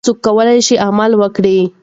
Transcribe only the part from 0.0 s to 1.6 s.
هر څوک کولای شي عمل وکړي.